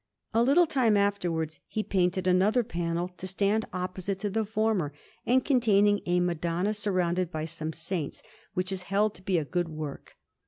[0.33, 4.91] A little time afterwards he painted another panel, to stand opposite to the former,
[5.27, 8.23] and containing a Madonna surrounded by some saints,
[8.55, 10.17] which is held to be a good work.